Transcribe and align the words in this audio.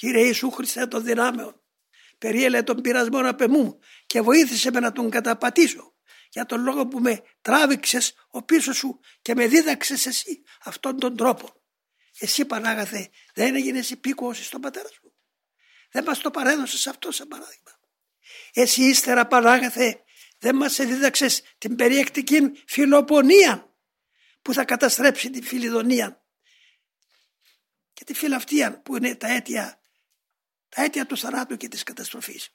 Κύριε 0.00 0.24
Ιησού 0.24 0.50
Χριστέ 0.50 0.86
των 0.86 1.04
δυνάμεων, 1.04 1.62
περιέλε 2.18 2.62
τον 2.62 2.80
πειρασμό 2.80 3.28
απ' 3.28 3.40
εμού 3.40 3.78
και 4.06 4.20
βοήθησε 4.20 4.70
με 4.70 4.80
να 4.80 4.92
τον 4.92 5.10
καταπατήσω 5.10 5.94
για 6.30 6.46
τον 6.46 6.62
λόγο 6.62 6.86
που 6.86 6.98
με 6.98 7.22
τράβηξες 7.40 8.14
ο 8.30 8.42
πίσω 8.42 8.72
σου 8.72 9.00
και 9.22 9.34
με 9.34 9.46
δίδαξες 9.46 10.06
εσύ 10.06 10.42
αυτόν 10.64 10.98
τον 10.98 11.16
τρόπο. 11.16 11.62
Εσύ 12.18 12.44
Πανάγαθε 12.44 13.10
δεν 13.34 13.54
έγινες 13.54 13.90
υπήκοος 13.90 14.46
στον 14.46 14.60
πατέρα 14.60 14.88
σου. 14.88 15.12
Δεν 15.90 16.04
μας 16.04 16.18
το 16.18 16.30
παρέδωσες 16.30 16.86
αυτό 16.86 17.12
σαν 17.12 17.28
παράδειγμα. 17.28 17.80
Εσύ 18.52 18.82
ύστερα 18.82 19.26
Πανάγαθε 19.26 20.02
δεν 20.38 20.56
μας 20.56 20.76
δίδαξες 20.76 21.42
την 21.58 21.76
περιεκτική 21.76 22.52
φιλοπονία 22.66 23.74
που 24.42 24.52
θα 24.52 24.64
καταστρέψει 24.64 25.30
τη 25.30 25.42
φιλιδονία 25.42 26.24
και 27.92 28.04
τη 28.04 28.14
φιλαυτία 28.14 28.80
που 28.82 28.96
είναι 28.96 29.14
τα 29.14 29.28
αίτια, 29.28 29.79
τα 30.70 30.82
αίτια 30.82 31.06
του 31.06 31.16
θανάτου 31.16 31.56
και 31.56 31.68
της 31.68 31.82
καταστροφής. 31.82 32.54